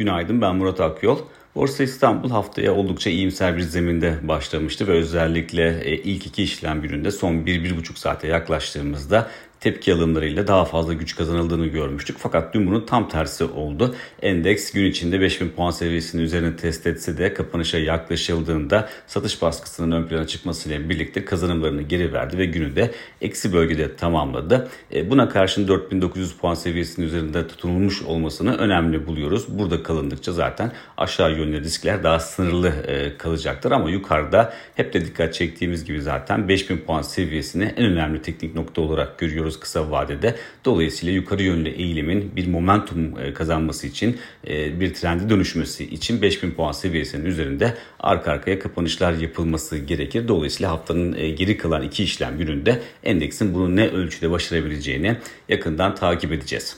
[0.00, 1.18] Günaydın ben Murat Akyol.
[1.54, 7.10] Borsa İstanbul haftaya oldukça iyimser bir zeminde başlamıştı ve özellikle e, ilk iki işlem gününde
[7.10, 12.16] son 1-1,5 saate yaklaştığımızda tepki alımlarıyla daha fazla güç kazanıldığını görmüştük.
[12.18, 13.94] Fakat dün bunun tam tersi oldu.
[14.22, 20.08] Endeks gün içinde 5000 puan seviyesinin üzerine test etse de kapanışa yaklaşıldığında satış baskısının ön
[20.08, 22.90] plana çıkmasıyla birlikte kazanımlarını geri verdi ve günü de
[23.20, 24.68] eksi bölgede tamamladı.
[24.94, 29.44] E, buna karşın 4900 puan seviyesinin üzerinde tutulmuş olmasını önemli buluyoruz.
[29.48, 35.34] Burada kalındıkça zaten aşağı yönlü riskler daha sınırlı e, kalacaktır ama yukarıda hep de dikkat
[35.34, 40.36] çektiğimiz gibi zaten 5000 puan seviyesini en önemli teknik nokta olarak görüyoruz görüyoruz kısa vadede.
[40.64, 46.50] Dolayısıyla yukarı yönlü eğilimin bir momentum e, kazanması için e, bir trendi dönüşmesi için 5000
[46.54, 50.28] puan seviyesinin üzerinde arka arkaya kapanışlar yapılması gerekir.
[50.28, 55.16] Dolayısıyla haftanın e, geri kalan iki işlem gününde endeksin bunu ne ölçüde başarabileceğini
[55.48, 56.76] yakından takip edeceğiz.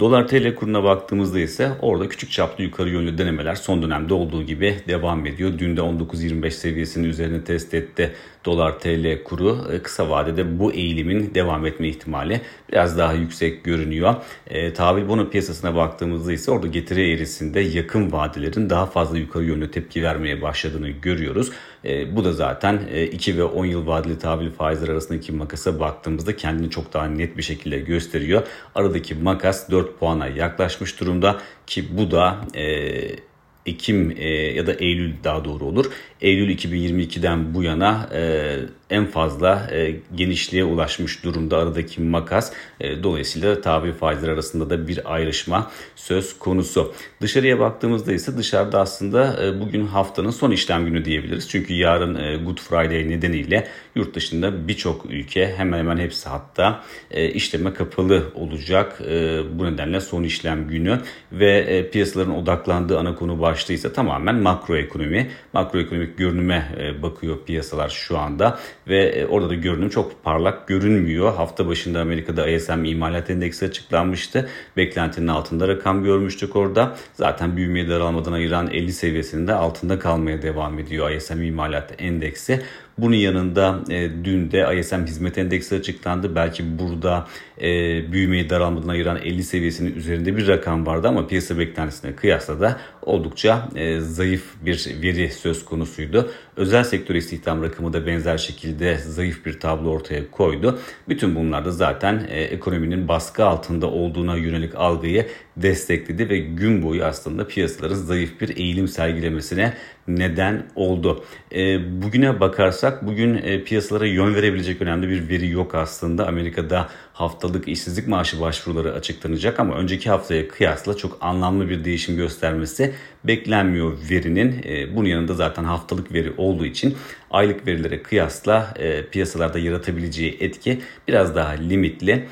[0.00, 4.76] Dolar TL kuruna baktığımızda ise orada küçük çaplı yukarı yönlü denemeler son dönemde olduğu gibi
[4.88, 5.52] devam ediyor.
[5.58, 8.12] Dün de 19.25 seviyesinin üzerine test etti
[8.44, 9.72] dolar TL kuru.
[9.72, 12.40] E, kısa vadede bu eğilimin devam etme ihtimali
[12.72, 14.14] biraz daha yüksek görünüyor.
[14.46, 19.70] E, tahvil bono piyasasına baktığımızda ise orada getiri eğrisinde yakın vadelerin daha fazla yukarı yönlü
[19.70, 21.50] tepki vermeye başladığını görüyoruz.
[21.84, 26.36] E, bu da zaten e, 2 ve 10 yıl vadeli tahvil faizleri arasındaki makasa baktığımızda
[26.36, 28.42] kendini çok daha net bir şekilde gösteriyor.
[28.74, 33.29] Aradaki makas 4 puana yaklaşmış durumda ki bu da e,
[33.66, 35.86] Ekim e, ya da Eylül daha doğru olur.
[36.20, 38.56] Eylül 2022'den bu yana e,
[38.90, 42.52] en fazla e, genişliğe ulaşmış durumda aradaki makas.
[42.80, 46.94] E, dolayısıyla tahvil faizleri arasında da bir ayrışma söz konusu.
[47.20, 51.48] Dışarıya baktığımızda ise dışarıda aslında e, bugün haftanın son işlem günü diyebiliriz.
[51.48, 57.28] Çünkü yarın e, Good Friday nedeniyle yurt dışında birçok ülke hemen hemen hepsi hatta e,
[57.28, 59.00] işleme kapalı olacak.
[59.08, 61.00] E, bu nedenle son işlem günü
[61.32, 65.30] ve e, piyasaların odaklandığı ana konu başlığı tamamen makroekonomi.
[65.52, 71.34] Makroekonomik görünüme e, bakıyor piyasalar şu anda ve e, orada da görünüm çok parlak görünmüyor.
[71.34, 74.48] Hafta başında Amerika'da ISM imalat endeksi açıklanmıştı.
[74.76, 76.96] Beklentinin altında rakam görmüştük orada.
[77.14, 82.62] Zaten büyümeye daralmadan ayıran 50 seviyesinde altında kalmaya devam ediyor ISM imalat endeksi.
[83.02, 86.34] Bunun yanında e, dün de ISM hizmet endeksi açıklandı.
[86.34, 87.26] Belki burada
[87.60, 87.68] e,
[88.12, 93.68] büyümeyi daralmadan ayıran 50 seviyesinin üzerinde bir rakam vardı ama piyasa beklentisine kıyasla da oldukça
[93.74, 96.30] e, zayıf bir veri söz konusuydu.
[96.56, 100.78] Özel sektör istihdam rakamı da benzer şekilde zayıf bir tablo ortaya koydu.
[101.08, 107.04] Bütün bunlar da zaten e, ekonominin baskı altında olduğuna yönelik algıyı destekledi ve gün boyu
[107.04, 109.74] aslında piyasaların zayıf bir eğilim sergilemesine
[110.08, 111.24] neden oldu.
[111.54, 116.26] E, bugüne bakarsak bugün e, piyasalara yön verebilecek önemli bir veri yok aslında.
[116.26, 122.94] Amerika'da haftalık işsizlik maaşı başvuruları açıklanacak ama önceki haftaya kıyasla çok anlamlı bir değişim göstermesi
[123.24, 124.62] beklenmiyor verinin.
[124.64, 126.96] E, bunun yanında zaten haftalık veri olduğu için
[127.30, 132.28] aylık verilere kıyasla e, piyasalarda yaratabileceği etki biraz daha limitli.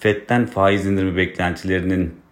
[0.00, 2.25] FED'den faiz indirimi beklentilerinin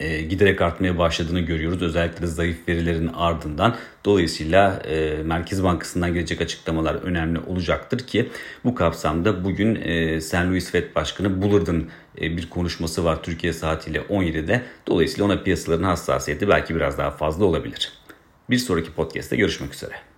[0.00, 1.82] e, giderek artmaya başladığını görüyoruz.
[1.82, 3.76] Özellikle de zayıf verilerin ardından.
[4.04, 8.28] Dolayısıyla e, Merkez Bankası'ndan gelecek açıklamalar önemli olacaktır ki
[8.64, 10.34] bu kapsamda bugün e, St.
[10.34, 11.88] Louis Fed Başkanı Bullard'ın
[12.20, 14.62] e, bir konuşması var Türkiye saatiyle 17'de.
[14.86, 17.92] Dolayısıyla ona piyasaların hassasiyeti belki biraz daha fazla olabilir.
[18.50, 20.17] Bir sonraki podcast'te görüşmek üzere.